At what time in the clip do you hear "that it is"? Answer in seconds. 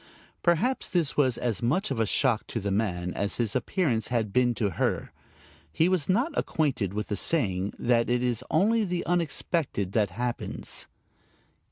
7.77-8.43